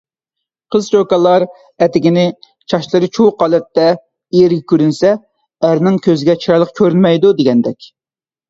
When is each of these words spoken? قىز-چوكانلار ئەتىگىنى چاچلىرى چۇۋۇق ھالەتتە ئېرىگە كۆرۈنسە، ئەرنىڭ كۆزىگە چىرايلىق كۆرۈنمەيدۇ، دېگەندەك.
قىز-چوكانلار 0.75 1.43
ئەتىگىنى 1.85 2.23
چاچلىرى 2.73 3.09
چۇۋۇق 3.17 3.45
ھالەتتە 3.45 3.85
ئېرىگە 4.39 4.65
كۆرۈنسە، 4.73 5.13
ئەرنىڭ 5.69 6.01
كۆزىگە 6.09 6.39
چىرايلىق 6.47 6.73
كۆرۈنمەيدۇ، 6.81 7.37
دېگەندەك. 7.43 7.89